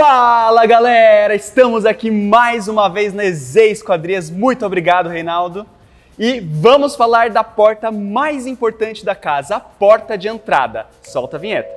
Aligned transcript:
Fala 0.00 0.64
galera, 0.64 1.34
estamos 1.34 1.84
aqui 1.84 2.08
mais 2.08 2.68
uma 2.68 2.88
vez 2.88 3.12
na 3.12 3.24
EZ 3.24 3.56
Esquadrias. 3.56 4.30
Muito 4.30 4.64
obrigado, 4.64 5.08
Reinaldo. 5.08 5.66
E 6.16 6.38
vamos 6.38 6.94
falar 6.94 7.30
da 7.30 7.42
porta 7.42 7.90
mais 7.90 8.46
importante 8.46 9.04
da 9.04 9.16
casa, 9.16 9.56
a 9.56 9.60
porta 9.60 10.16
de 10.16 10.28
entrada. 10.28 10.86
Solta 11.02 11.36
a 11.36 11.40
vinheta. 11.40 11.68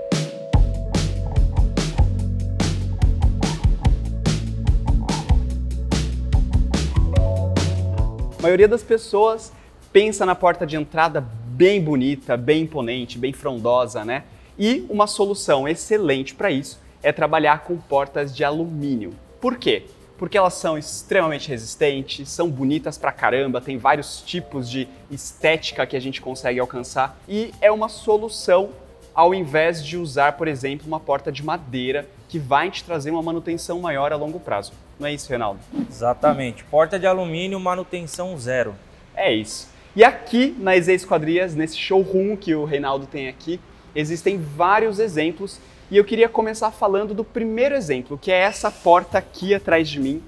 A 8.37 8.41
maioria 8.43 8.67
das 8.67 8.83
pessoas 8.83 9.51
pensa 9.91 10.27
na 10.27 10.35
porta 10.35 10.67
de 10.67 10.75
entrada 10.75 11.25
bem 11.47 11.81
bonita, 11.81 12.37
bem 12.37 12.61
imponente, 12.61 13.17
bem 13.17 13.33
frondosa, 13.33 14.05
né? 14.05 14.25
E 14.59 14.85
uma 14.91 15.07
solução 15.07 15.67
excelente 15.67 16.35
para 16.35 16.51
isso 16.51 16.79
é 17.03 17.11
trabalhar 17.11 17.63
com 17.63 17.77
portas 17.77 18.35
de 18.35 18.43
alumínio. 18.43 19.13
Por 19.39 19.57
quê? 19.57 19.85
Porque 20.17 20.37
elas 20.37 20.53
são 20.53 20.77
extremamente 20.77 21.49
resistentes, 21.49 22.29
são 22.29 22.49
bonitas 22.49 22.97
pra 22.97 23.11
caramba, 23.11 23.59
tem 23.59 23.77
vários 23.77 24.21
tipos 24.21 24.69
de 24.69 24.87
estética 25.09 25.85
que 25.85 25.97
a 25.97 25.99
gente 25.99 26.21
consegue 26.21 26.59
alcançar 26.59 27.19
e 27.27 27.51
é 27.59 27.71
uma 27.71 27.89
solução 27.89 28.69
ao 29.13 29.33
invés 29.33 29.83
de 29.83 29.97
usar, 29.97 30.33
por 30.33 30.47
exemplo, 30.47 30.87
uma 30.87 30.99
porta 30.99 31.31
de 31.31 31.43
madeira 31.43 32.07
que 32.29 32.39
vai 32.39 32.71
te 32.71 32.83
trazer 32.83 33.11
uma 33.11 33.21
manutenção 33.21 33.79
maior 33.79 34.13
a 34.13 34.15
longo 34.15 34.39
prazo. 34.39 34.71
Não 34.99 35.07
é 35.07 35.13
isso, 35.13 35.27
Reinaldo? 35.27 35.59
Exatamente. 35.89 36.63
Porta 36.65 36.97
de 36.97 37.05
alumínio, 37.05 37.59
manutenção 37.59 38.37
zero. 38.37 38.73
É 39.15 39.33
isso. 39.33 39.69
E 39.95 40.03
aqui 40.03 40.55
na 40.57 40.75
EZ 40.77 40.87
Esquadrias, 40.87 41.53
nesse 41.53 41.77
showroom 41.77 42.37
que 42.37 42.55
o 42.55 42.63
Reinaldo 42.63 43.05
tem 43.05 43.27
aqui, 43.27 43.59
existem 43.93 44.37
vários 44.37 44.99
exemplos 44.99 45.59
e 45.91 45.97
eu 45.97 46.05
queria 46.05 46.29
começar 46.29 46.71
falando 46.71 47.13
do 47.13 47.21
primeiro 47.21 47.75
exemplo, 47.75 48.17
que 48.17 48.31
é 48.31 48.39
essa 48.39 48.71
porta 48.71 49.17
aqui 49.17 49.53
atrás 49.53 49.89
de 49.89 49.99
mim. 49.99 50.23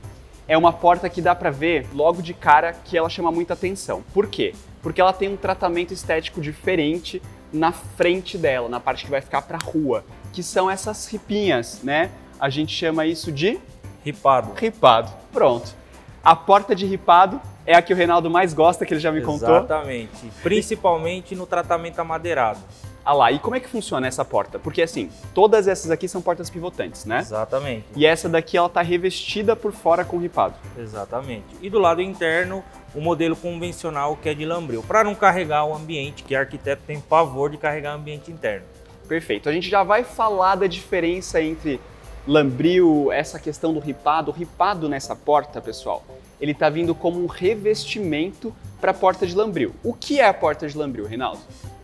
É 0.46 0.58
uma 0.58 0.74
porta 0.74 1.10
que 1.10 1.22
dá 1.22 1.34
para 1.34 1.50
ver 1.50 1.88
logo 1.94 2.22
de 2.22 2.34
cara 2.34 2.74
que 2.74 2.98
ela 2.98 3.10
chama 3.10 3.32
muita 3.32 3.54
atenção. 3.54 4.04
Por 4.14 4.28
quê? 4.28 4.54
Porque 4.82 5.00
ela 5.00 5.14
tem 5.14 5.30
um 5.30 5.38
tratamento 5.38 5.94
estético 5.94 6.42
diferente 6.42 7.22
na 7.54 7.72
frente 7.72 8.38
dela, 8.38 8.68
na 8.68 8.82
parte 8.82 9.06
que 9.06 9.10
vai 9.12 9.22
ficar 9.22 9.42
para 9.44 9.58
rua, 9.58 10.04
que 10.34 10.44
são 10.44 10.70
essas 10.70 11.08
ripinhas, 11.08 11.80
né? 11.82 12.12
A 12.38 12.50
gente 12.50 12.76
chama 12.76 13.06
isso 13.06 13.32
de 13.32 13.58
ripado. 14.04 14.52
Ripado. 14.56 15.14
Pronto. 15.32 15.74
A 16.22 16.36
porta 16.36 16.76
de 16.76 16.86
ripado 16.86 17.40
é 17.66 17.74
a 17.74 17.82
que 17.82 17.94
o 17.94 17.96
Reinaldo 17.96 18.30
mais 18.30 18.54
gosta, 18.54 18.86
que 18.86 18.94
ele 18.94 19.00
já 19.00 19.14
me 19.14 19.20
Exatamente. 19.20 19.42
contou. 19.42 19.58
Exatamente. 19.58 20.32
Principalmente 20.42 21.36
no 21.36 21.46
tratamento 21.46 22.00
amadeirado. 22.00 22.60
Ah 23.06 23.14
lá, 23.14 23.32
e 23.32 23.40
como 23.40 23.56
é 23.56 23.60
que 23.60 23.68
funciona 23.68 24.08
essa 24.08 24.24
porta? 24.24 24.58
Porque 24.58 24.82
assim, 24.82 25.10
todas 25.34 25.68
essas 25.68 25.92
aqui 25.92 26.08
são 26.08 26.22
portas 26.22 26.50
pivotantes, 26.50 27.04
né? 27.04 27.20
Exatamente. 27.20 27.86
E 27.96 28.06
essa 28.06 28.30
daqui 28.30 28.56
ela 28.56 28.70
tá 28.70 28.82
revestida 28.82 29.58
por 29.58 29.74
fora 29.74 30.06
com 30.06 30.18
ripado. 30.18 30.56
Exatamente. 30.78 31.46
E 31.62 31.70
do 31.70 31.80
lado 31.80 32.02
interno, 32.02 32.64
o 32.96 33.02
modelo 33.02 33.36
convencional 33.36 34.16
que 34.16 34.30
é 34.30 34.34
de 34.34 34.46
lambril, 34.46 34.82
para 34.84 35.04
não 35.04 35.16
carregar 35.16 35.66
o 35.66 35.76
ambiente, 35.76 36.24
que 36.24 36.34
arquiteto 36.34 36.84
tem 36.88 37.02
pavor 37.02 37.50
de 37.50 37.58
carregar 37.58 37.94
o 37.94 38.00
ambiente 38.00 38.32
interno. 38.32 38.66
Perfeito. 39.06 39.50
A 39.50 39.52
gente 39.52 39.70
já 39.70 39.84
vai 39.84 40.06
falar 40.06 40.56
da 40.56 40.68
diferença 40.68 41.42
entre 41.42 41.82
lambril, 42.26 43.12
essa 43.12 43.38
questão 43.38 43.74
do 43.74 43.82
ripado. 43.82 44.32
O 44.32 44.34
ripado 44.34 44.88
nessa 44.88 45.14
porta, 45.14 45.60
pessoal, 45.60 46.06
ele 46.40 46.54
tá 46.54 46.70
vindo 46.70 46.96
como 46.96 47.22
um 47.22 47.28
revestimento 47.28 48.56
para 48.80 48.92
a 48.92 48.94
porta 48.94 49.28
de 49.28 49.36
lambril. 49.36 49.76
O 49.84 49.94
que 49.94 50.22
é 50.22 50.28
a 50.28 50.34
porta 50.34 50.68
de 50.68 50.78
lambril, 50.78 51.06
Reinaldo? 51.06 51.42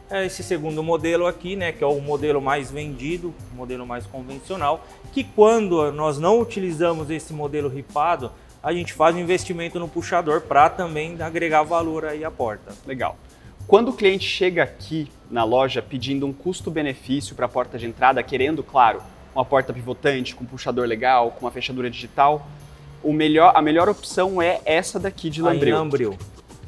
É 0.10 0.26
esse 0.26 0.42
segundo 0.44 0.82
modelo 0.82 1.28
aqui, 1.28 1.56
né, 1.56 1.72
que 1.72 1.84
é 1.84 1.88
o 1.88 2.02
modelo 2.02 2.42
mais 2.42 2.72
vendido, 2.72 3.34
o 3.54 3.56
modelo 3.56 3.86
mais 3.86 4.06
convencional, 4.06 4.86
que 5.14 5.24
quando 5.24 5.92
nós 5.92 6.18
não 6.18 6.40
utilizamos 6.40 7.10
esse 7.10 7.34
modelo 7.34 7.70
ripado, 7.70 8.32
a 8.62 8.74
gente 8.74 8.94
faz 8.94 9.16
um 9.16 9.20
investimento 9.20 9.80
no 9.80 9.88
puxador 9.88 10.42
para 10.42 10.70
também 10.70 11.22
agregar 11.22 11.64
valor 11.64 12.06
aí 12.06 12.26
à 12.26 12.32
porta. 12.32 12.74
Legal. 12.86 13.18
Quando 13.68 13.90
o 13.90 13.94
cliente 13.94 14.26
chega 14.26 14.64
aqui 14.64 15.08
na 15.30 15.44
loja 15.44 15.82
pedindo 15.82 16.26
um 16.26 16.34
custo-benefício 16.34 17.36
para 17.36 17.46
a 17.46 17.50
porta 17.50 17.78
de 17.78 17.86
entrada, 17.86 18.22
querendo, 18.24 18.64
claro, 18.64 19.02
uma 19.34 19.46
porta 19.46 19.72
pivotante, 19.72 20.36
com 20.36 20.44
puxador 20.44 20.88
legal, 20.88 21.32
com 21.32 21.46
uma 21.46 21.52
fechadura 21.52 21.90
digital, 21.90 22.48
o 23.04 23.14
melhor, 23.14 23.54
a 23.56 23.62
melhor 23.62 23.88
opção 23.88 24.42
é 24.42 24.60
essa 24.66 25.00
daqui 25.00 25.30
de 25.30 25.42
lambril. 25.42 25.76
Aí, 25.76 25.80
lambril. 25.80 26.18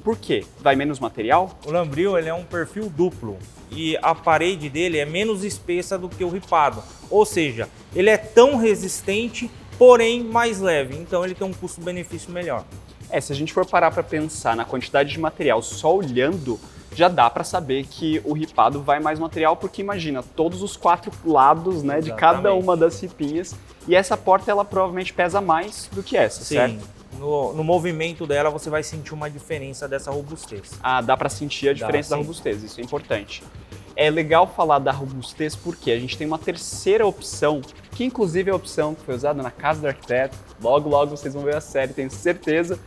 Por 0.03 0.17
quê? 0.17 0.43
Vai 0.59 0.75
menos 0.75 0.99
material? 0.99 1.57
O 1.65 1.71
lambril 1.71 2.17
ele 2.17 2.29
é 2.29 2.33
um 2.33 2.43
perfil 2.43 2.89
duplo 2.89 3.37
e 3.69 3.97
a 4.01 4.13
parede 4.15 4.69
dele 4.69 4.97
é 4.97 5.05
menos 5.05 5.43
espessa 5.43 5.97
do 5.97 6.09
que 6.09 6.23
o 6.23 6.29
ripado. 6.29 6.83
Ou 7.09 7.25
seja, 7.25 7.69
ele 7.95 8.09
é 8.09 8.17
tão 8.17 8.57
resistente, 8.57 9.49
porém 9.77 10.23
mais 10.23 10.59
leve. 10.59 10.95
Então 10.95 11.23
ele 11.23 11.35
tem 11.35 11.45
um 11.45 11.53
custo-benefício 11.53 12.31
melhor. 12.31 12.65
É, 13.09 13.19
se 13.19 13.31
a 13.31 13.35
gente 13.35 13.53
for 13.53 13.65
parar 13.65 13.91
para 13.91 14.03
pensar 14.03 14.55
na 14.55 14.65
quantidade 14.65 15.11
de 15.11 15.19
material 15.19 15.61
só 15.61 15.95
olhando, 15.95 16.59
já 16.95 17.07
dá 17.07 17.29
para 17.29 17.43
saber 17.43 17.85
que 17.85 18.21
o 18.23 18.33
ripado 18.33 18.81
vai 18.81 18.99
mais 18.99 19.19
material, 19.19 19.55
porque 19.55 19.81
imagina 19.81 20.23
todos 20.23 20.61
os 20.61 20.75
quatro 20.75 21.11
lados, 21.25 21.83
né, 21.83 22.01
de 22.01 22.13
cada 22.13 22.53
uma 22.53 22.75
das 22.75 22.99
ripinhas, 23.01 23.55
e 23.87 23.95
essa 23.95 24.17
porta 24.17 24.51
ela 24.51 24.65
provavelmente 24.65 25.13
pesa 25.13 25.41
mais 25.41 25.89
do 25.91 26.03
que 26.03 26.17
essa, 26.17 26.43
Sim. 26.43 26.55
certo? 26.55 27.00
No, 27.21 27.53
no, 27.53 27.63
movimento 27.63 28.25
dela 28.25 28.49
você 28.49 28.67
vai 28.67 28.81
sentir 28.81 29.13
uma 29.13 29.29
diferença 29.29 29.87
dessa 29.87 30.09
robustez. 30.09 30.71
Ah, 30.81 31.01
dá 31.01 31.15
para 31.15 31.29
sentir 31.29 31.69
a 31.69 31.73
diferença 31.73 32.09
dá, 32.09 32.15
da 32.15 32.21
robustez, 32.21 32.63
isso 32.63 32.81
é 32.81 32.83
importante. 32.83 33.43
É 33.95 34.09
legal 34.09 34.47
falar 34.47 34.79
da 34.79 34.91
robustez 34.91 35.55
porque 35.55 35.91
a 35.91 35.99
gente 35.99 36.17
tem 36.17 36.25
uma 36.25 36.39
terceira 36.39 37.05
opção, 37.05 37.61
que 37.91 38.03
inclusive 38.03 38.49
é 38.49 38.53
a 38.53 38.55
opção 38.55 38.95
que 38.95 39.03
foi 39.03 39.13
usada 39.13 39.43
na 39.43 39.51
casa 39.51 39.81
do 39.81 39.87
arquiteto. 39.87 40.35
Logo, 40.59 40.89
logo 40.89 41.15
vocês 41.15 41.35
vão 41.35 41.43
ver 41.43 41.55
a 41.55 41.61
série, 41.61 41.93
tenho 41.93 42.09
certeza 42.09 42.79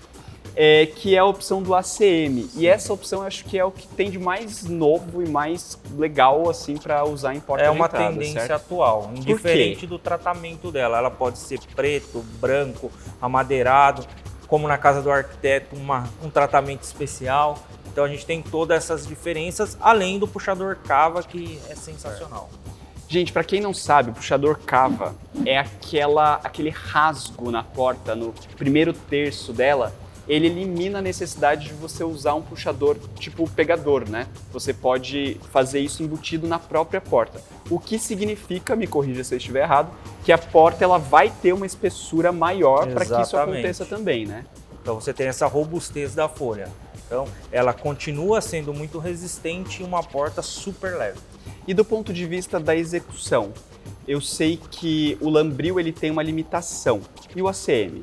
é, 0.56 0.87
que 0.87 1.15
é 1.15 1.19
a 1.19 1.25
opção 1.25 1.62
do 1.62 1.75
ACM. 1.75 2.49
E 2.56 2.66
essa 2.66 2.93
opção 2.93 3.21
eu 3.21 3.27
acho 3.27 3.45
que 3.45 3.59
é 3.59 3.65
o 3.65 3.71
que 3.71 3.87
tem 3.89 4.11
de 4.11 4.19
mais 4.19 4.65
novo 4.65 5.22
e 5.22 5.28
mais 5.28 5.78
legal 5.97 6.49
assim 6.49 6.77
para 6.77 7.05
usar 7.05 7.34
em 7.34 7.41
porta 7.41 7.65
É 7.65 7.71
uma 7.71 7.87
entrada, 7.87 8.12
tendência 8.12 8.41
certo? 8.41 8.53
atual, 8.53 9.11
indiferente 9.15 9.87
do 9.87 9.99
tratamento 9.99 10.71
dela. 10.71 10.99
Ela 10.99 11.11
pode 11.11 11.39
ser 11.39 11.61
preto, 11.75 12.25
branco, 12.41 12.91
amadeirado, 13.21 14.06
como 14.47 14.69
na 14.69 14.78
casa 14.78 15.03
do 15.03 15.10
arquiteto, 15.10 15.77
uma, 15.77 16.09
um 16.22 16.31
tratamento 16.31 16.82
especial. 16.82 17.59
Então 17.87 18.05
a 18.05 18.09
gente 18.09 18.27
tem 18.27 18.43
todas 18.43 18.77
essas 18.77 19.06
diferenças, 19.06 19.77
além 19.81 20.19
do 20.19 20.27
puxador 20.27 20.77
cava 20.84 21.22
que 21.22 21.60
é 21.69 21.75
sensacional. 21.75 22.50
Gente, 23.09 23.33
para 23.33 23.44
quem 23.44 23.60
não 23.60 23.72
sabe, 23.72 24.10
o 24.10 24.15
puxador 24.15 24.59
cava 24.65 25.15
é 25.44 25.59
aquela, 25.59 26.41
aquele 26.43 26.71
rasgo 26.71 27.50
na 27.50 27.62
porta, 27.62 28.15
no 28.15 28.34
primeiro 28.56 28.93
terço 28.93 29.53
dela, 29.53 29.94
ele 30.29 30.47
elimina 30.47 30.99
a 30.99 31.03
necessidade 31.03 31.69
de 31.69 31.75
você 31.75 32.03
usar 32.03 32.35
um 32.35 32.43
puxador 32.43 32.97
tipo 33.19 33.49
pegador, 33.51 34.09
né? 34.09 34.27
Você 34.53 34.73
pode 34.73 35.39
fazer 35.53 35.81
isso 35.81 36.03
embutido 36.03 36.47
na 36.47 36.59
própria 36.59 37.01
porta. 37.01 37.41
O 37.71 37.79
que 37.79 37.99
significa, 37.99 38.75
me 38.75 38.87
corrija 38.87 39.23
se 39.23 39.34
eu 39.34 39.39
estiver 39.39 39.63
errado, 39.63 39.91
que 40.25 40.33
a 40.33 40.39
porta 40.39 40.84
ela 40.84 40.99
vai 40.99 41.31
ter 41.31 41.53
uma 41.53 41.67
espessura 41.67 42.33
maior 42.33 42.87
para 42.89 43.05
que 43.05 43.21
isso 43.21 43.37
aconteça 43.37 43.84
também, 43.84 44.27
né? 44.27 44.45
Então 44.81 45.01
você 45.01 45.13
tem 45.13 45.27
essa 45.27 45.47
robustez 45.47 46.15
da 46.15 46.29
folha. 46.29 46.69
Então 47.07 47.27
ela 47.53 47.73
continua 47.73 48.41
sendo 48.41 48.73
muito 48.73 48.99
resistente 48.99 49.83
e 49.83 49.84
uma 49.84 50.03
porta 50.03 50.43
super 50.43 50.97
leve. 50.97 51.19
E 51.67 51.73
do 51.73 51.84
ponto 51.84 52.13
de 52.13 52.27
vista 52.27 52.59
da 52.59 52.75
execução, 52.77 53.53
eu 54.07 54.21
sei 54.21 54.59
que 54.71 55.17
o 55.21 55.31
lambril 55.31 55.81
ele 55.81 55.93
tem 55.93 56.11
uma 56.11 56.23
limitação. 56.23 57.01
E 57.34 57.41
o 57.41 57.49
ACM? 57.49 58.03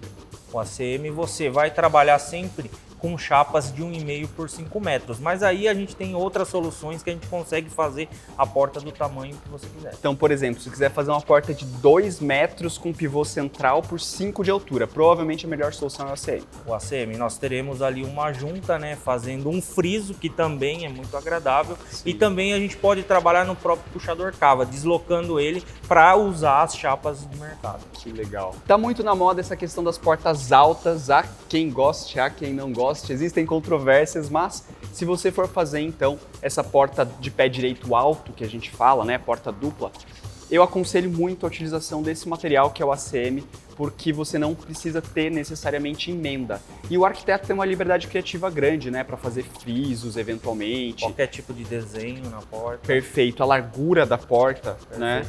Com 0.51 0.59
a 0.59 0.65
CM 0.65 1.09
você 1.09 1.49
vai 1.49 1.71
trabalhar 1.71 2.19
sempre 2.19 2.69
com 3.01 3.17
chapas 3.17 3.73
de 3.73 3.81
1,5 3.81 4.29
por 4.35 4.49
5 4.49 4.79
metros. 4.79 5.19
Mas 5.19 5.41
aí 5.41 5.67
a 5.67 5.73
gente 5.73 5.95
tem 5.95 6.15
outras 6.15 6.47
soluções 6.47 7.01
que 7.01 7.09
a 7.09 7.13
gente 7.13 7.27
consegue 7.27 7.69
fazer 7.69 8.07
a 8.37 8.45
porta 8.45 8.79
do 8.79 8.91
tamanho 8.91 9.35
que 9.35 9.49
você 9.49 9.67
quiser. 9.67 9.93
Então, 9.99 10.15
por 10.15 10.31
exemplo, 10.31 10.61
se 10.61 10.69
quiser 10.69 10.91
fazer 10.91 11.09
uma 11.09 11.21
porta 11.21 11.53
de 11.53 11.65
2 11.65 12.19
metros 12.19 12.77
com 12.77 12.93
pivô 12.93 13.25
central 13.25 13.81
por 13.81 13.99
5 13.99 14.43
de 14.43 14.51
altura, 14.51 14.85
provavelmente 14.85 15.45
a 15.45 15.49
melhor 15.49 15.73
solução 15.73 16.07
é 16.07 16.11
o 16.11 16.13
ACM. 16.13 16.43
O 16.67 16.73
ACM, 16.73 17.17
nós 17.17 17.37
teremos 17.37 17.81
ali 17.81 18.03
uma 18.03 18.31
junta, 18.31 18.77
né, 18.77 18.95
fazendo 18.95 19.49
um 19.49 19.61
friso, 19.61 20.13
que 20.13 20.29
também 20.29 20.85
é 20.85 20.89
muito 20.89 21.17
agradável. 21.17 21.75
Sim. 21.89 22.03
E 22.05 22.13
também 22.13 22.53
a 22.53 22.59
gente 22.59 22.77
pode 22.77 23.01
trabalhar 23.03 23.45
no 23.45 23.55
próprio 23.55 23.91
puxador 23.91 24.33
cava, 24.37 24.65
deslocando 24.65 25.39
ele 25.39 25.63
para 25.87 26.15
usar 26.15 26.61
as 26.61 26.75
chapas 26.75 27.21
do 27.25 27.37
mercado. 27.37 27.81
Que 27.93 28.11
legal. 28.11 28.55
Tá 28.67 28.77
muito 28.77 29.03
na 29.03 29.15
moda 29.15 29.41
essa 29.41 29.55
questão 29.55 29.83
das 29.83 29.97
portas 29.97 30.51
altas, 30.51 31.09
há 31.09 31.23
quem 31.49 31.69
goste, 31.69 32.19
há 32.19 32.29
quem 32.29 32.53
não 32.53 32.71
goste 32.91 33.13
existem 33.13 33.45
controvérsias, 33.45 34.29
mas 34.29 34.65
se 34.91 35.05
você 35.05 35.31
for 35.31 35.47
fazer 35.47 35.79
então 35.79 36.19
essa 36.41 36.61
porta 36.61 37.05
de 37.05 37.31
pé 37.31 37.47
direito 37.47 37.95
alto 37.95 38.33
que 38.33 38.43
a 38.43 38.49
gente 38.49 38.69
fala, 38.69 39.05
né, 39.05 39.17
porta 39.17 39.49
dupla, 39.49 39.91
eu 40.51 40.61
aconselho 40.61 41.09
muito 41.09 41.45
a 41.45 41.47
utilização 41.47 42.03
desse 42.03 42.27
material 42.27 42.71
que 42.71 42.83
é 42.83 42.85
o 42.85 42.91
ACM, 42.91 43.41
porque 43.77 44.11
você 44.11 44.37
não 44.37 44.53
precisa 44.53 45.01
ter 45.01 45.31
necessariamente 45.31 46.11
emenda. 46.11 46.61
E 46.89 46.97
o 46.97 47.05
arquiteto 47.05 47.47
tem 47.47 47.53
uma 47.53 47.65
liberdade 47.65 48.05
criativa 48.05 48.49
grande, 48.49 48.91
né, 48.91 49.03
para 49.03 49.15
fazer 49.15 49.43
frisos 49.43 50.17
eventualmente. 50.17 51.03
Qualquer 51.03 51.27
tipo 51.27 51.53
de 51.53 51.63
desenho 51.63 52.29
na 52.29 52.41
porta. 52.41 52.85
Perfeito, 52.85 53.41
a 53.41 53.45
largura 53.45 54.05
da 54.05 54.17
porta, 54.17 54.77
né? 54.97 55.25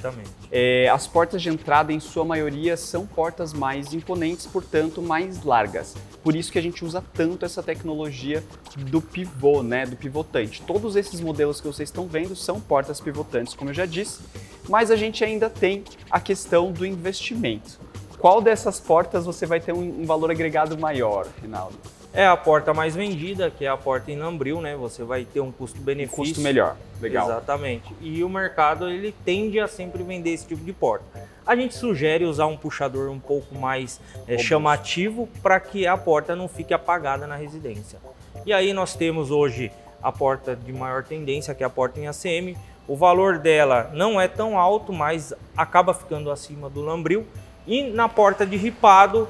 É, 0.51 0.89
as 0.89 1.07
portas 1.07 1.41
de 1.41 1.49
entrada, 1.49 1.93
em 1.93 2.01
sua 2.01 2.25
maioria, 2.25 2.77
são 2.77 3.07
portas 3.07 3.53
mais 3.53 3.95
imponentes, 3.95 4.47
portanto, 4.47 5.01
mais 5.01 5.45
largas. 5.45 5.95
Por 6.23 6.35
isso 6.35 6.51
que 6.51 6.59
a 6.59 6.63
gente 6.63 6.85
usa 6.85 7.03
tanto 7.15 7.47
essa 7.47 7.63
tecnologia 7.63 8.43
do 8.77 9.01
pivô, 9.01 9.63
né, 9.63 9.87
do 9.87 9.97
pivotante. 9.97 10.63
Todos 10.63 10.97
esses 10.97 11.21
modelos 11.21 11.61
que 11.61 11.67
vocês 11.67 11.89
estão 11.89 12.07
vendo 12.07 12.35
são 12.35 12.61
portas 12.61 13.01
pivotantes, 13.01 13.55
como 13.55 13.71
eu 13.71 13.75
já 13.75 13.87
disse, 13.87 14.21
mas 14.69 14.91
a 14.91 14.97
gente 14.97 15.25
ainda 15.25 15.49
tem 15.49 15.85
a 16.11 16.21
questão 16.21 16.71
do 16.73 16.85
investimento. 16.87 17.81
Qual 18.19 18.41
dessas 18.41 18.79
portas 18.79 19.25
você 19.25 19.47
vai 19.47 19.61
ter 19.61 19.73
um, 19.73 20.03
um 20.03 20.07
valor 20.07 20.31
agregado 20.31 20.79
maior, 20.79 21.27
Rinaldo? 21.41 21.77
É 22.15 22.27
a 22.27 22.37
porta 22.37 22.75
mais 22.75 22.95
vendida, 22.95 23.51
que 23.51 23.65
é 23.65 23.69
a 23.69 23.77
porta 23.77 24.13
em 24.13 24.19
lambril, 24.19 24.61
né? 24.61 24.77
Você 24.77 25.03
vai 25.03 25.25
ter 25.25 25.41
um 25.41 25.51
custo-benefício. 25.51 26.23
Um 26.23 26.27
custo 26.27 26.41
melhor, 26.43 26.77
legal. 27.01 27.27
Exatamente. 27.27 27.93
E 28.03 28.23
o 28.23 28.29
mercado 28.29 28.89
ele 28.89 29.15
tende 29.25 29.59
a 29.59 29.67
sempre 29.67 30.03
vender 30.03 30.31
esse 30.31 30.47
tipo 30.47 30.63
de 30.63 30.73
porta. 30.75 31.05
A 31.47 31.57
gente 31.57 31.75
sugere 31.75 32.25
usar 32.25 32.47
um 32.47 32.57
puxador 32.57 33.11
um 33.11 33.19
pouco 33.19 33.55
mais 33.55 33.99
é, 34.29 34.37
chamativo 34.37 35.27
para 35.43 35.59
que 35.59 35.87
a 35.87 35.97
porta 35.97 36.37
não 36.37 36.49
fique 36.49 36.75
apagada 36.75 37.27
na 37.27 37.35
residência. 37.35 37.99
E 38.45 38.53
aí 38.53 38.73
nós 38.73 38.95
temos 38.95 39.31
hoje 39.31 39.73
a 40.03 40.13
porta 40.13 40.55
de 40.55 40.73
maior 40.73 41.03
tendência, 41.03 41.55
que 41.55 41.63
é 41.63 41.67
a 41.67 41.71
porta 41.71 41.99
em 41.99 42.09
ACM. 42.09 42.57
O 42.87 42.97
valor 42.97 43.39
dela 43.39 43.91
não 43.95 44.21
é 44.21 44.27
tão 44.27 44.59
alto, 44.59 44.93
mas 44.93 45.33
acaba 45.57 45.95
ficando 45.95 46.31
acima 46.31 46.69
do 46.69 46.81
lambril 46.81 47.27
e 47.67 47.85
na 47.85 48.09
porta 48.09 48.45
de 48.45 48.57
ripado, 48.57 49.29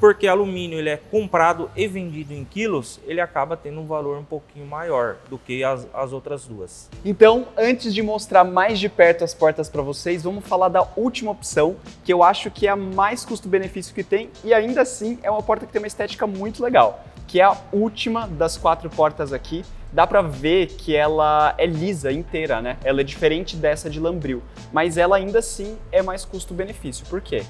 porque 0.00 0.26
alumínio 0.26 0.78
ele 0.78 0.90
é 0.90 0.96
comprado 0.96 1.70
e 1.76 1.86
vendido 1.86 2.32
em 2.32 2.44
quilos, 2.44 3.00
ele 3.06 3.20
acaba 3.20 3.56
tendo 3.56 3.80
um 3.80 3.86
valor 3.86 4.18
um 4.18 4.24
pouquinho 4.24 4.66
maior 4.66 5.16
do 5.28 5.38
que 5.38 5.62
as, 5.62 5.86
as 5.94 6.12
outras 6.12 6.46
duas. 6.46 6.90
Então, 7.04 7.46
antes 7.56 7.94
de 7.94 8.02
mostrar 8.02 8.44
mais 8.44 8.78
de 8.78 8.88
perto 8.88 9.22
as 9.22 9.34
portas 9.34 9.68
para 9.68 9.82
vocês, 9.82 10.22
vamos 10.22 10.44
falar 10.46 10.68
da 10.68 10.86
última 10.96 11.30
opção, 11.30 11.76
que 12.04 12.12
eu 12.12 12.22
acho 12.22 12.50
que 12.50 12.66
é 12.66 12.70
a 12.70 12.76
mais 12.76 13.24
custo-benefício 13.24 13.94
que 13.94 14.02
tem 14.02 14.30
e 14.42 14.52
ainda 14.52 14.82
assim 14.82 15.18
é 15.22 15.30
uma 15.30 15.42
porta 15.42 15.66
que 15.66 15.72
tem 15.72 15.80
uma 15.80 15.88
estética 15.88 16.26
muito 16.26 16.62
legal, 16.62 17.04
que 17.26 17.40
é 17.40 17.44
a 17.44 17.56
última 17.72 18.26
das 18.26 18.56
quatro 18.56 18.90
portas 18.90 19.32
aqui, 19.32 19.64
dá 19.94 20.06
para 20.06 20.20
ver 20.20 20.66
que 20.66 20.94
ela 20.94 21.54
é 21.56 21.64
lisa 21.64 22.10
inteira, 22.10 22.60
né? 22.60 22.76
Ela 22.82 23.00
é 23.00 23.04
diferente 23.04 23.56
dessa 23.56 23.88
de 23.88 24.00
lambril, 24.00 24.42
mas 24.72 24.98
ela 24.98 25.16
ainda 25.16 25.38
assim 25.38 25.78
é 25.92 26.02
mais 26.02 26.24
custo-benefício. 26.24 27.06
Por 27.06 27.20
quê? 27.20 27.44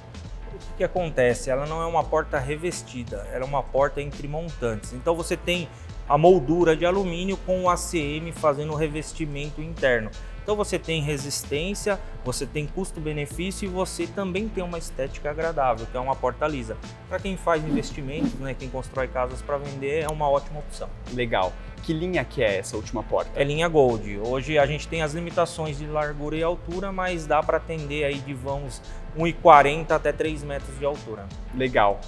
O 0.53 0.77
que 0.77 0.85
acontece? 0.85 1.51
Ela 1.51 1.65
não 1.65 1.83
é 1.83 1.87
uma 1.87 2.05
porta 2.05 2.39
revestida, 2.39 3.27
ela 3.33 3.45
é 3.45 3.49
uma 3.49 3.63
porta 3.63 4.03
entre 4.03 4.29
montantes. 4.29 4.93
Então 4.93 5.15
você 5.15 5.39
tem 5.39 5.69
a 6.07 6.19
moldura 6.19 6.77
de 6.77 6.85
alumínio 6.85 7.39
com 7.39 7.63
o 7.63 7.71
ACM 7.71 8.31
fazendo 8.33 8.73
o 8.73 8.77
revestimento 8.77 9.63
interno. 9.63 10.11
Então 10.45 10.55
você 10.55 10.79
tem 10.79 11.01
resistência, 11.01 11.99
você 12.23 12.45
tem 12.45 12.67
custo-benefício 12.67 13.65
e 13.65 13.69
você 13.69 14.07
também 14.07 14.47
tem 14.47 14.63
uma 14.63 14.77
estética 14.77 15.31
agradável, 15.31 15.87
que 15.91 15.97
é 15.97 16.01
uma 16.01 16.15
porta 16.15 16.47
lisa. 16.47 16.77
Para 17.09 17.19
quem 17.19 17.35
faz 17.35 17.65
investimentos, 17.65 18.35
né, 18.35 18.55
quem 18.55 18.69
constrói 18.69 19.09
casas 19.09 19.41
para 19.41 19.57
vender, 19.57 20.05
é 20.05 20.09
uma 20.09 20.29
ótima 20.29 20.59
opção. 20.59 20.91
Legal. 21.15 21.51
Que 21.83 21.95
linha 21.95 22.23
que 22.25 22.43
é 22.43 22.59
essa 22.59 22.77
última 22.77 23.03
porta? 23.03 23.31
É 23.35 23.43
linha 23.43 23.67
Gold. 23.69 24.19
Hoje 24.19 24.59
a 24.59 24.67
gente 24.67 24.87
tem 24.87 25.01
as 25.01 25.15
limitações 25.15 25.79
de 25.79 25.87
largura 25.87 26.37
e 26.37 26.43
altura, 26.43 26.93
mas 26.93 27.27
dá 27.27 27.43
para 27.43 27.57
atender 27.57 28.05
aí 28.05 28.19
de 28.19 28.35
vãos 28.35 28.83
1,40 29.17 29.93
até 29.93 30.13
3 30.13 30.45
metros 30.45 30.79
de 30.79 30.85
altura. 30.85 31.27
Legal. 31.55 32.01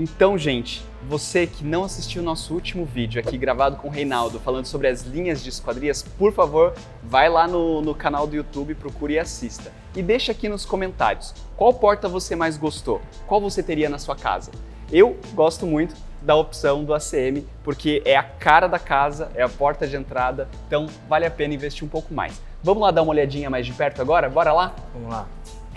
Então, 0.00 0.38
gente, 0.38 0.80
você 1.08 1.44
que 1.44 1.64
não 1.64 1.82
assistiu 1.82 2.22
nosso 2.22 2.54
último 2.54 2.84
vídeo 2.84 3.20
aqui 3.20 3.36
gravado 3.36 3.78
com 3.78 3.88
o 3.88 3.90
Reinaldo 3.90 4.38
falando 4.38 4.64
sobre 4.64 4.86
as 4.86 5.02
linhas 5.02 5.42
de 5.42 5.48
esquadrias, 5.48 6.04
por 6.04 6.32
favor, 6.32 6.72
vai 7.02 7.28
lá 7.28 7.48
no, 7.48 7.82
no 7.82 7.96
canal 7.96 8.24
do 8.24 8.36
YouTube, 8.36 8.76
procure 8.76 9.14
e 9.14 9.18
assista. 9.18 9.72
E 9.96 10.00
deixa 10.00 10.30
aqui 10.30 10.48
nos 10.48 10.64
comentários 10.64 11.34
qual 11.56 11.74
porta 11.74 12.08
você 12.08 12.36
mais 12.36 12.56
gostou, 12.56 13.02
qual 13.26 13.40
você 13.40 13.60
teria 13.60 13.88
na 13.88 13.98
sua 13.98 14.14
casa. 14.14 14.52
Eu 14.92 15.18
gosto 15.34 15.66
muito 15.66 15.96
da 16.22 16.36
opção 16.36 16.84
do 16.84 16.94
ACM, 16.94 17.44
porque 17.64 18.00
é 18.04 18.16
a 18.16 18.22
cara 18.22 18.68
da 18.68 18.78
casa, 18.78 19.32
é 19.34 19.42
a 19.42 19.48
porta 19.48 19.84
de 19.84 19.96
entrada, 19.96 20.48
então 20.68 20.86
vale 21.08 21.26
a 21.26 21.30
pena 21.30 21.54
investir 21.54 21.84
um 21.84 21.88
pouco 21.88 22.14
mais. 22.14 22.40
Vamos 22.62 22.84
lá 22.84 22.92
dar 22.92 23.02
uma 23.02 23.10
olhadinha 23.10 23.50
mais 23.50 23.66
de 23.66 23.72
perto 23.72 24.00
agora? 24.00 24.30
Bora 24.30 24.52
lá? 24.52 24.76
Vamos 24.94 25.10
lá. 25.10 25.26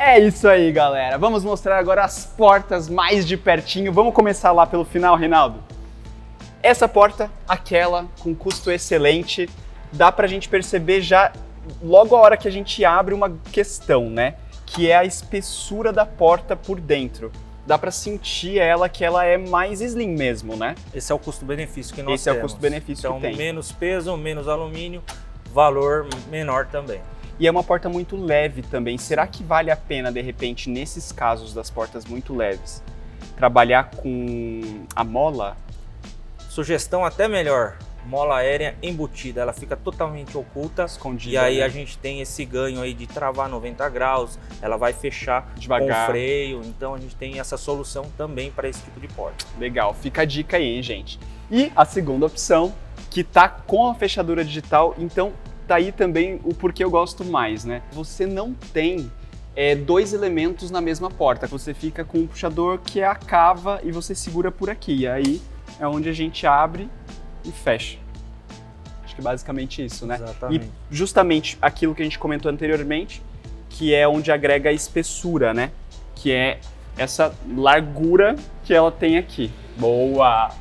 É 0.03 0.19
isso 0.19 0.47
aí, 0.47 0.71
galera. 0.71 1.15
Vamos 1.15 1.43
mostrar 1.43 1.77
agora 1.77 2.03
as 2.03 2.25
portas 2.25 2.89
mais 2.89 3.23
de 3.23 3.37
pertinho. 3.37 3.93
Vamos 3.93 4.15
começar 4.15 4.51
lá 4.51 4.65
pelo 4.65 4.83
final, 4.83 5.15
Reinaldo. 5.15 5.63
Essa 6.63 6.87
porta, 6.87 7.29
aquela 7.47 8.07
com 8.19 8.33
custo 8.33 8.71
excelente, 8.71 9.47
dá 9.91 10.11
pra 10.11 10.25
gente 10.25 10.49
perceber 10.49 11.01
já 11.01 11.31
logo 11.83 12.15
a 12.15 12.19
hora 12.19 12.35
que 12.35 12.47
a 12.47 12.51
gente 12.51 12.83
abre 12.83 13.13
uma 13.13 13.37
questão, 13.51 14.09
né? 14.09 14.33
Que 14.65 14.89
é 14.89 14.97
a 14.97 15.05
espessura 15.05 15.93
da 15.93 16.05
porta 16.05 16.55
por 16.55 16.79
dentro 16.81 17.31
dá 17.63 17.77
para 17.77 17.91
sentir 17.91 18.57
ela 18.57 18.89
que 18.89 19.05
ela 19.05 19.23
é 19.23 19.37
mais 19.37 19.81
slim 19.81 20.09
mesmo, 20.09 20.55
né? 20.55 20.73
Esse 20.95 21.11
é 21.11 21.15
o 21.15 21.19
custo-benefício 21.19 21.93
que 21.93 22.01
nós 22.01 22.15
Esse 22.15 22.23
temos. 22.23 22.37
é 22.37 22.39
o 22.39 22.41
custo-benefício 22.41 23.07
então, 23.07 23.21
que 23.21 23.27
tem. 23.27 23.37
menos 23.37 23.71
peso, 23.71 24.17
menos 24.17 24.47
alumínio, 24.47 25.03
valor 25.53 26.07
menor 26.27 26.65
também. 26.65 26.99
E 27.41 27.47
é 27.47 27.49
uma 27.49 27.63
porta 27.63 27.89
muito 27.89 28.15
leve 28.15 28.61
também. 28.61 28.99
Será 28.99 29.25
que 29.25 29.43
vale 29.43 29.71
a 29.71 29.75
pena, 29.75 30.11
de 30.11 30.21
repente, 30.21 30.69
nesses 30.69 31.11
casos 31.11 31.55
das 31.55 31.71
portas 31.71 32.05
muito 32.05 32.35
leves, 32.35 32.83
trabalhar 33.35 33.89
com 33.95 34.85
a 34.95 35.03
mola? 35.03 35.57
Sugestão 36.37 37.03
até 37.03 37.27
melhor 37.27 37.79
mola 38.05 38.37
aérea 38.37 38.75
embutida, 38.83 39.41
ela 39.41 39.53
fica 39.53 39.75
totalmente 39.75 40.37
oculta, 40.37 40.83
escondida. 40.83 41.33
E 41.33 41.37
aí 41.37 41.57
né? 41.57 41.63
a 41.63 41.69
gente 41.69 41.97
tem 41.97 42.21
esse 42.21 42.45
ganho 42.45 42.79
aí 42.79 42.93
de 42.93 43.07
travar 43.07 43.49
90 43.49 43.89
graus, 43.89 44.37
ela 44.61 44.77
vai 44.77 44.93
fechar 44.93 45.51
Devagar. 45.55 46.05
com 46.05 46.11
freio, 46.11 46.61
então 46.63 46.93
a 46.93 46.99
gente 46.99 47.15
tem 47.15 47.39
essa 47.39 47.57
solução 47.57 48.05
também 48.15 48.51
para 48.51 48.69
esse 48.69 48.83
tipo 48.83 48.99
de 48.99 49.07
porta. 49.07 49.45
Legal, 49.57 49.95
fica 49.95 50.21
a 50.21 50.25
dica 50.25 50.57
aí, 50.57 50.75
hein, 50.75 50.83
gente. 50.83 51.19
E 51.49 51.71
a 51.75 51.85
segunda 51.85 52.27
opção, 52.27 52.71
que 53.09 53.23
tá 53.23 53.49
com 53.49 53.89
a 53.89 53.95
fechadura 53.95 54.45
digital, 54.45 54.93
então 54.99 55.33
tá 55.71 55.77
aí 55.77 55.93
também 55.93 56.37
o 56.43 56.53
porquê 56.53 56.83
eu 56.83 56.91
gosto 56.91 57.23
mais, 57.23 57.63
né? 57.63 57.81
Você 57.93 58.25
não 58.25 58.53
tem 58.73 59.09
é, 59.55 59.73
dois 59.73 60.11
elementos 60.11 60.69
na 60.69 60.81
mesma 60.81 61.09
porta, 61.09 61.47
você 61.47 61.73
fica 61.73 62.03
com 62.03 62.19
um 62.19 62.27
puxador 62.27 62.79
que 62.79 62.99
é 62.99 63.05
a 63.05 63.15
cava 63.15 63.79
e 63.81 63.89
você 63.89 64.13
segura 64.13 64.51
por 64.51 64.69
aqui, 64.69 64.93
e 64.93 65.07
aí 65.07 65.41
é 65.79 65.87
onde 65.87 66.09
a 66.09 66.13
gente 66.13 66.45
abre 66.45 66.89
e 67.45 67.51
fecha. 67.51 67.97
Acho 69.05 69.15
que 69.15 69.21
é 69.21 69.23
basicamente 69.23 69.85
isso, 69.85 70.05
né? 70.05 70.15
Exatamente. 70.15 70.65
E 70.65 70.69
justamente 70.93 71.57
aquilo 71.61 71.95
que 71.95 72.01
a 72.01 72.05
gente 72.05 72.19
comentou 72.19 72.51
anteriormente, 72.51 73.23
que 73.69 73.93
é 73.93 74.05
onde 74.05 74.29
agrega 74.29 74.69
a 74.69 74.73
espessura, 74.73 75.53
né? 75.53 75.71
Que 76.15 76.33
é 76.33 76.59
essa 76.97 77.33
largura 77.55 78.35
que 78.65 78.73
ela 78.73 78.91
tem 78.91 79.17
aqui. 79.17 79.49
Boa! 79.77 80.51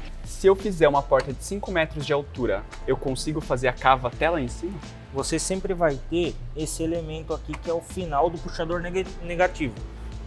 Se 0.40 0.46
eu 0.46 0.56
fizer 0.56 0.88
uma 0.88 1.02
porta 1.02 1.34
de 1.34 1.44
5 1.44 1.70
metros 1.70 2.06
de 2.06 2.14
altura, 2.14 2.62
eu 2.86 2.96
consigo 2.96 3.42
fazer 3.42 3.68
a 3.68 3.74
cava 3.74 4.08
até 4.08 4.30
lá 4.30 4.40
em 4.40 4.48
cima? 4.48 4.72
Você 5.12 5.38
sempre 5.38 5.74
vai 5.74 5.98
ter 6.08 6.34
esse 6.56 6.82
elemento 6.82 7.34
aqui 7.34 7.52
que 7.52 7.68
é 7.68 7.74
o 7.74 7.82
final 7.82 8.30
do 8.30 8.38
puxador 8.38 8.80
neg 8.80 9.06
negativo. 9.22 9.74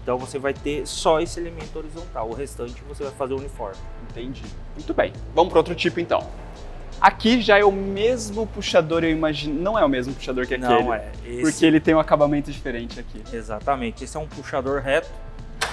Então 0.03 0.15
você 0.15 0.37
vai 0.37 0.53
ter 0.53 0.85
só 0.85 1.19
esse 1.19 1.39
elemento 1.39 1.75
horizontal, 1.79 2.29
o 2.29 2.33
restante 2.35 2.79
você 2.87 3.05
vai 3.05 3.13
fazer 3.13 3.33
uniforme. 3.33 3.75
Entendi. 4.11 4.43
Muito 4.75 4.93
bem. 4.93 5.11
Vamos 5.33 5.49
para 5.49 5.57
outro 5.57 5.73
tipo 5.73 5.99
então. 5.99 6.29
Aqui 7.01 7.41
já 7.41 7.57
é 7.57 7.65
o 7.65 7.71
mesmo 7.71 8.45
puxador, 8.45 9.03
eu 9.03 9.09
imagino. 9.09 9.59
Não 9.59 9.79
é 9.79 9.83
o 9.83 9.89
mesmo 9.89 10.13
puxador 10.13 10.45
que 10.45 10.53
aquele. 10.53 10.83
Não 10.83 10.93
é. 10.93 11.11
Esse... 11.25 11.41
Porque 11.41 11.65
ele 11.65 11.79
tem 11.79 11.95
um 11.95 11.99
acabamento 11.99 12.51
diferente 12.51 12.99
aqui. 12.99 13.23
Exatamente. 13.35 14.03
Esse 14.03 14.15
é 14.15 14.19
um 14.19 14.27
puxador 14.27 14.79
reto. 14.79 15.09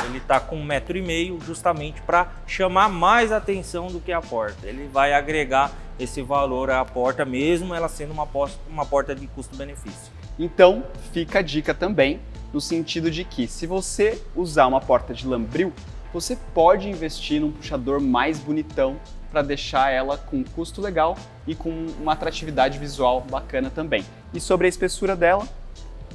Ele 0.06 0.18
está 0.18 0.40
com 0.40 0.56
um 0.56 0.64
metro 0.64 0.96
e 0.96 1.02
meio, 1.02 1.38
justamente 1.40 2.00
para 2.02 2.28
chamar 2.46 2.88
mais 2.88 3.32
atenção 3.32 3.88
do 3.88 4.00
que 4.00 4.12
a 4.12 4.20
porta. 4.20 4.66
Ele 4.66 4.88
vai 4.88 5.12
agregar 5.12 5.72
esse 5.98 6.22
valor 6.22 6.70
à 6.70 6.84
porta, 6.84 7.24
mesmo 7.24 7.74
ela 7.74 7.88
sendo 7.88 8.12
uma, 8.12 8.26
uma 8.68 8.86
porta 8.86 9.14
de 9.14 9.26
custo-benefício. 9.26 10.12
Então, 10.38 10.84
fica 11.12 11.40
a 11.40 11.42
dica 11.42 11.74
também, 11.74 12.20
no 12.52 12.60
sentido 12.60 13.10
de 13.10 13.24
que 13.24 13.46
se 13.46 13.66
você 13.66 14.20
usar 14.34 14.66
uma 14.66 14.80
porta 14.80 15.12
de 15.12 15.26
lambril, 15.26 15.72
você 16.12 16.36
pode 16.54 16.88
investir 16.88 17.40
num 17.40 17.52
puxador 17.52 18.00
mais 18.00 18.38
bonitão 18.38 18.98
para 19.30 19.42
deixar 19.42 19.92
ela 19.92 20.16
com 20.16 20.42
custo 20.42 20.80
legal 20.80 21.16
e 21.46 21.54
com 21.54 21.70
uma 22.00 22.14
atratividade 22.14 22.78
visual 22.78 23.20
bacana 23.20 23.70
também. 23.70 24.04
E 24.34 24.40
sobre 24.40 24.66
a 24.66 24.68
espessura 24.68 25.14
dela, 25.14 25.46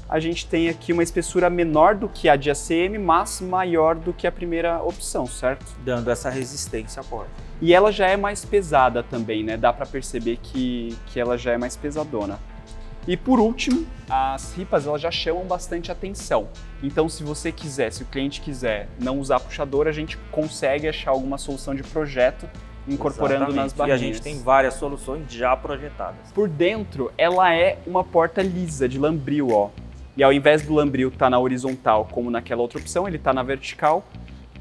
a 0.08 0.20
gente 0.20 0.46
tem 0.46 0.70
aqui 0.70 0.94
uma 0.94 1.04
espessura 1.04 1.50
menor 1.50 1.96
do 1.96 2.08
que 2.08 2.30
a 2.30 2.36
de 2.36 2.52
ACM, 2.52 2.98
mas 3.00 3.42
maior 3.42 3.96
do 3.96 4.14
que 4.14 4.28
a 4.28 4.32
primeira 4.32 4.82
opção, 4.82 5.26
certo? 5.26 5.66
Dando 5.84 6.12
essa 6.12 6.30
resistência 6.30 7.02
à 7.02 7.04
porta. 7.04 7.32
E 7.62 7.74
ela 7.74 7.92
já 7.92 8.08
é 8.08 8.18
mais 8.18 8.46
pesada 8.46 9.02
também, 9.02 9.44
né? 9.44 9.58
Dá 9.58 9.74
para 9.74 9.86
perceber 9.86 10.38
que, 10.42 10.96
que 11.08 11.20
ela 11.20 11.38
já 11.38 11.54
é 11.54 11.58
mais 11.58 11.76
pesadona. 11.76 12.40
E 13.08 13.16
por 13.16 13.40
último, 13.40 13.86
as 14.10 14.54
ripas 14.54 14.88
elas 14.88 15.02
já 15.02 15.12
chamam 15.12 15.46
bastante 15.46 15.92
atenção. 15.92 16.48
Então, 16.82 17.08
se 17.08 17.24
você 17.24 17.52
quiser, 17.52 17.92
se 17.92 18.04
o 18.04 18.06
cliente 18.06 18.42
quiser 18.42 18.90
não 19.00 19.20
usar 19.20 19.40
puxador, 19.40 19.88
a 19.88 19.92
gente 19.92 20.18
consegue 20.32 20.88
achar 20.88 21.12
alguma 21.12 21.38
solução 21.38 21.76
de 21.76 21.84
projeto 21.84 22.50
incorporando 22.88 23.46
Exatamente. 23.46 23.56
nas 23.56 23.74
barrinhas. 23.74 24.02
E 24.02 24.04
a 24.04 24.08
gente 24.08 24.22
tem 24.22 24.42
várias 24.42 24.76
soluções 24.76 25.32
já 25.32 25.56
projetadas. 25.56 26.32
Por 26.34 26.48
dentro, 26.48 27.12
ela 27.18 27.54
é 27.54 27.80
uma 27.86 28.04
porta 28.04 28.42
lisa 28.42 28.88
de 28.90 29.00
lambril, 29.00 29.50
ó. 29.52 29.70
E 30.18 30.24
ao 30.24 30.32
invés 30.32 30.62
do 30.62 30.74
lambril 30.74 31.10
estar 31.10 31.30
na 31.30 31.38
horizontal, 31.40 32.08
como 32.12 32.32
naquela 32.32 32.62
outra 32.62 32.80
opção, 32.80 33.08
ele 33.08 33.18
está 33.18 33.34
na 33.34 33.44
vertical. 33.44 34.06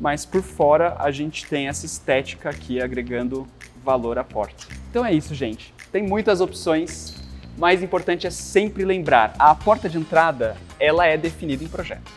Mas 0.00 0.26
por 0.26 0.42
fora 0.42 0.96
a 0.98 1.10
gente 1.10 1.46
tem 1.46 1.68
essa 1.68 1.86
estética 1.86 2.50
aqui 2.50 2.80
agregando 2.80 3.46
valor 3.84 4.18
à 4.18 4.24
porta. 4.24 4.66
Então 4.90 5.06
é 5.06 5.12
isso, 5.12 5.34
gente. 5.34 5.72
Tem 5.92 6.02
muitas 6.02 6.40
opções. 6.40 7.22
Mais 7.56 7.82
importante 7.82 8.26
é 8.26 8.30
sempre 8.30 8.84
lembrar, 8.84 9.32
a 9.38 9.54
porta 9.54 9.88
de 9.88 9.96
entrada 9.96 10.56
ela 10.80 11.06
é 11.06 11.16
definida 11.16 11.62
em 11.62 11.68
projeto, 11.68 12.10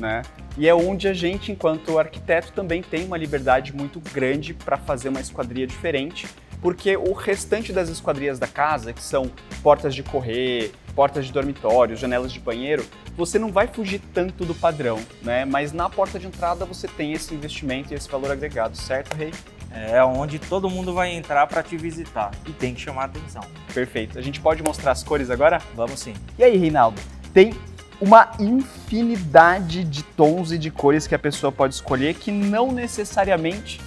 né? 0.00 0.22
E 0.58 0.66
é 0.68 0.74
onde 0.74 1.06
a 1.06 1.14
gente, 1.14 1.52
enquanto 1.52 1.96
arquiteto, 1.96 2.50
também 2.52 2.82
tem 2.82 3.04
uma 3.04 3.16
liberdade 3.16 3.72
muito 3.72 4.00
grande 4.12 4.52
para 4.52 4.76
fazer 4.76 5.08
uma 5.08 5.20
esquadria 5.20 5.64
diferente, 5.64 6.26
porque 6.60 6.96
o 6.96 7.12
restante 7.12 7.72
das 7.72 7.88
esquadrias 7.88 8.40
da 8.40 8.48
casa, 8.48 8.92
que 8.92 9.02
são 9.02 9.30
portas 9.62 9.94
de 9.94 10.02
correr, 10.02 10.72
portas 10.94 11.26
de 11.26 11.32
dormitório, 11.32 11.96
janelas 11.96 12.32
de 12.32 12.40
banheiro, 12.40 12.84
você 13.16 13.38
não 13.38 13.50
vai 13.50 13.66
fugir 13.66 14.00
tanto 14.12 14.44
do 14.44 14.54
padrão, 14.54 14.98
né? 15.22 15.44
Mas 15.44 15.72
na 15.72 15.88
porta 15.88 16.18
de 16.18 16.26
entrada 16.26 16.64
você 16.64 16.88
tem 16.88 17.12
esse 17.12 17.34
investimento 17.34 17.92
e 17.92 17.96
esse 17.96 18.08
valor 18.08 18.30
agregado, 18.30 18.76
certo, 18.76 19.16
Rei? 19.16 19.32
É 19.72 20.02
onde 20.02 20.38
todo 20.38 20.68
mundo 20.68 20.92
vai 20.92 21.12
entrar 21.12 21.46
para 21.46 21.62
te 21.62 21.76
visitar 21.76 22.32
e 22.44 22.52
tem 22.52 22.74
que 22.74 22.80
chamar 22.80 23.02
a 23.02 23.04
atenção. 23.04 23.42
Perfeito. 23.72 24.18
A 24.18 24.22
gente 24.22 24.40
pode 24.40 24.62
mostrar 24.64 24.90
as 24.90 25.04
cores 25.04 25.30
agora? 25.30 25.62
Vamos 25.76 26.00
sim. 26.00 26.14
E 26.36 26.42
aí, 26.42 26.56
Reinaldo? 26.56 27.00
Tem 27.32 27.54
uma 28.00 28.32
infinidade 28.40 29.84
de 29.84 30.02
tons 30.02 30.50
e 30.50 30.58
de 30.58 30.70
cores 30.70 31.06
que 31.06 31.14
a 31.14 31.18
pessoa 31.18 31.52
pode 31.52 31.74
escolher 31.74 32.14
que 32.14 32.32
não 32.32 32.72
necessariamente 32.72 33.80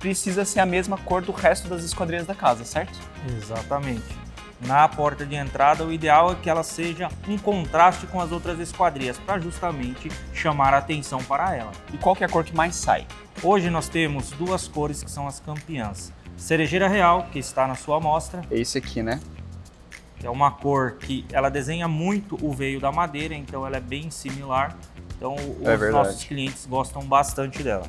precisa 0.00 0.44
ser 0.44 0.60
a 0.60 0.66
mesma 0.66 0.96
cor 0.96 1.22
do 1.22 1.32
resto 1.32 1.68
das 1.68 1.84
esquadrias 1.84 2.26
da 2.26 2.34
casa, 2.34 2.64
certo? 2.64 2.98
Exatamente. 3.36 4.27
Na 4.60 4.88
porta 4.88 5.24
de 5.24 5.36
entrada, 5.36 5.84
o 5.84 5.92
ideal 5.92 6.32
é 6.32 6.34
que 6.34 6.50
ela 6.50 6.64
seja 6.64 7.08
um 7.28 7.38
contraste 7.38 8.06
com 8.08 8.20
as 8.20 8.32
outras 8.32 8.58
esquadrias, 8.58 9.16
para 9.18 9.38
justamente 9.38 10.10
chamar 10.34 10.74
a 10.74 10.78
atenção 10.78 11.22
para 11.22 11.54
ela. 11.54 11.70
E 11.92 11.96
qual 11.98 12.16
que 12.16 12.24
é 12.24 12.26
a 12.26 12.30
cor 12.30 12.42
que 12.44 12.54
mais 12.54 12.74
sai? 12.74 13.06
Hoje 13.42 13.70
nós 13.70 13.88
temos 13.88 14.30
duas 14.32 14.66
cores 14.66 15.02
que 15.02 15.10
são 15.10 15.28
as 15.28 15.38
campeãs. 15.38 16.12
Cerejeira 16.36 16.88
Real, 16.88 17.28
que 17.32 17.38
está 17.38 17.66
na 17.68 17.74
sua 17.76 17.98
amostra, 17.98 18.42
Esse 18.50 18.78
aqui, 18.78 19.02
né? 19.02 19.20
é 20.22 20.28
uma 20.28 20.50
cor 20.50 20.96
que 20.98 21.24
ela 21.32 21.48
desenha 21.48 21.86
muito 21.86 22.36
o 22.44 22.52
veio 22.52 22.80
da 22.80 22.90
madeira, 22.90 23.34
então 23.34 23.64
ela 23.64 23.76
é 23.76 23.80
bem 23.80 24.10
similar. 24.10 24.76
Então 25.16 25.34
os 25.36 25.66
É 25.66 25.76
verdade. 25.76 25.92
nossos 25.92 26.24
clientes 26.24 26.66
gostam 26.66 27.02
bastante 27.02 27.62
dela. 27.62 27.86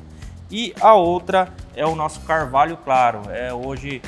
E 0.48 0.72
a 0.80 0.94
outra 0.94 1.52
é 1.74 1.84
o 1.86 1.94
nosso 1.96 2.20
carvalho 2.20 2.76
claro. 2.76 3.22
É 3.30 3.52
hoje 3.52 4.00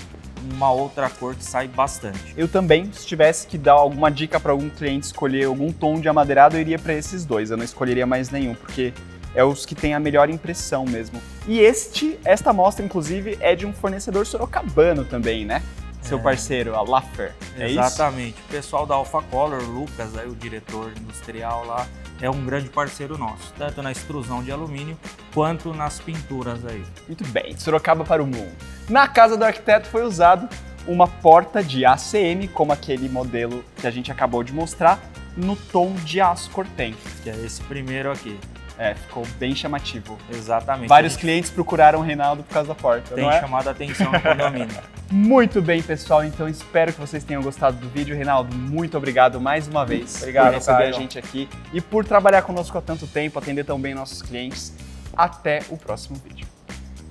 uma 0.55 0.73
outra 0.73 1.09
cor 1.09 1.35
que 1.35 1.45
sai 1.45 1.69
bastante. 1.69 2.35
Eu 2.37 2.49
também, 2.49 2.91
se 2.93 3.07
tivesse 3.07 3.47
que 3.47 3.57
dar 3.59 3.73
alguma 3.73 4.11
dica 4.11 4.41
para 4.41 4.53
algum 4.53 4.69
cliente 4.69 5.07
escolher 5.07 5.45
algum 5.45 5.73
tom 5.73 6.01
de 6.01 6.09
amadeirado, 6.09 6.57
eu 6.57 6.61
iria 6.61 6.79
para 6.79 6.95
esses 6.95 7.25
dois. 7.25 7.51
Eu 7.51 7.57
não 7.57 7.65
escolheria 7.65 8.07
mais 8.07 8.31
nenhum, 8.31 8.55
porque 8.55 8.93
é 9.35 9.45
os 9.45 9.65
que 9.65 9.75
têm 9.75 9.95
a 9.95 10.01
melhor 10.01 10.29
impressão 10.29 10.85
mesmo. 10.85 11.21
E 11.47 11.61
este, 11.61 12.19
esta 12.25 12.51
amostra, 12.51 12.85
inclusive, 12.85 13.39
é 13.41 13.55
de 13.55 13.67
um 13.67 13.73
fornecedor 13.73 14.27
sorocabano 14.27 15.05
também, 15.05 15.45
né? 15.45 15.63
Seu 16.03 16.19
É. 16.19 16.23
parceiro, 16.23 16.75
a 16.75 16.83
Laffer. 16.83 17.33
É 17.57 17.69
isso? 17.69 17.79
Exatamente. 17.81 18.41
O 18.43 18.49
pessoal 18.51 18.85
da 18.87 18.95
Alpha 18.95 19.23
Color, 19.23 19.63
Lucas, 19.63 20.17
aí, 20.19 20.29
o 20.29 20.35
diretor 20.35 20.93
industrial 21.01 21.65
lá, 21.65 21.87
é 22.21 22.29
um 22.29 22.45
grande 22.45 22.69
parceiro 22.69 23.17
nosso, 23.17 23.53
tanto 23.57 23.83
na 23.83 23.91
extrusão 23.93 24.43
de 24.43 24.51
alumínio 24.53 24.97
quanto 25.33 25.73
nas 25.73 25.99
pinturas 26.01 26.65
aí. 26.67 26.83
Muito 27.07 27.25
bem, 27.29 27.57
Sorocaba 27.57 28.05
para 28.05 28.23
o 28.23 28.27
mundo. 28.27 28.53
Na 28.89 29.09
casa 29.09 29.37
do 29.37 29.45
arquiteto 29.45 29.89
foi 29.89 30.03
usado 30.05 30.49
uma 30.87 31.07
porta 31.07 31.63
de 31.63 31.85
ACM, 31.85 32.49
como 32.53 32.73
aquele 32.73 33.09
modelo 33.09 33.65
que 33.77 33.87
a 33.87 33.91
gente 33.91 34.11
acabou 34.11 34.43
de 34.43 34.53
mostrar, 34.53 34.99
no 35.37 35.55
tom 35.57 35.95
de 36.05 36.21
aço 36.21 36.51
cortem. 36.51 36.95
Que 37.23 37.31
é 37.31 37.37
esse 37.37 37.63
primeiro 37.63 38.11
aqui. 38.11 38.39
É, 38.79 38.95
ficou 38.95 39.27
bem 39.39 39.55
chamativo. 39.55 40.19
Exatamente. 40.31 40.89
Vários 40.89 41.13
gente 41.13 41.21
clientes 41.21 41.51
procuraram 41.51 42.01
o 42.01 42.03
Reinaldo 42.03 42.43
por 42.43 42.53
causa 42.53 42.69
da 42.69 42.75
porta, 42.75 43.15
tem 43.15 43.29
é? 43.29 43.41
chamado 43.41 43.69
a 43.69 43.71
atenção 43.71 44.11
no 44.11 44.21
condomínio. 44.21 44.83
Muito 45.13 45.61
bem, 45.61 45.83
pessoal. 45.83 46.25
Então 46.25 46.49
espero 46.49 46.91
que 46.91 46.99
vocês 46.99 47.23
tenham 47.23 47.43
gostado 47.43 47.77
do 47.77 47.89
vídeo. 47.91 48.17
Reinaldo, 48.17 48.57
muito 48.57 48.97
obrigado 48.97 49.39
mais 49.39 49.69
uma 49.69 49.85
vez 49.85 50.17
Obrigado, 50.17 50.47
por 50.47 50.55
receber 50.55 50.79
Caio. 50.79 50.89
a 50.89 50.99
gente 50.99 51.19
aqui 51.19 51.49
e 51.71 51.83
por 51.83 52.03
trabalhar 52.03 52.41
conosco 52.41 52.79
há 52.79 52.81
tanto 52.81 53.07
tempo, 53.07 53.39
atender 53.39 53.63
tão 53.63 53.79
bem 53.79 53.93
nossos 53.93 54.23
clientes. 54.23 54.73
Até 55.15 55.61
o 55.69 55.77
próximo 55.77 56.19
vídeo. 56.27 56.47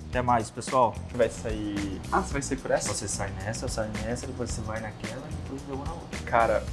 Até 0.09 0.19
mais, 0.21 0.49
pessoal. 0.49 0.95
Vai 1.13 1.29
sair. 1.29 2.01
Ah, 2.11 2.21
você 2.21 2.33
vai 2.33 2.41
sair 2.41 2.57
por 2.57 2.71
essa? 2.71 2.91
Você 2.91 3.07
sai 3.07 3.29
nessa, 3.43 3.67
sai 3.67 3.87
nessa, 4.03 4.25
depois 4.25 4.49
você 4.49 4.61
vai 4.61 4.79
naquela 4.81 5.21
e 5.29 5.35
depois 5.43 5.61
eu 5.69 5.77
vou 5.77 5.85
na 5.85 5.93
outra. 5.93 6.19
Cara, 6.25 6.63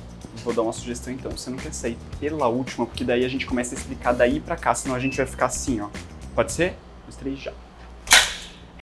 vou 0.43 0.55
dar 0.55 0.63
uma 0.63 0.73
sugestão 0.73 1.13
então. 1.13 1.31
Você 1.31 1.51
não 1.51 1.59
quer 1.59 1.73
sair 1.73 1.99
pela 2.19 2.49
última, 2.49 2.87
porque 2.87 3.05
daí 3.05 3.25
a 3.25 3.29
gente 3.29 3.47
começa 3.47 3.75
a 3.75 3.79
explicar 3.79 4.13
daí 4.13 4.41
pra 4.41 4.57
cá, 4.57 4.75
senão 4.75 4.95
a 4.95 5.01
gente 5.01 5.17
vai 5.17 5.27
ficar 5.27 5.47
assim, 5.47 5.81
ó. 5.81 5.89
Pode 6.35 6.53
ser? 6.53 6.75
Os 7.09 7.17
três 7.17 7.39
já. 7.39 7.53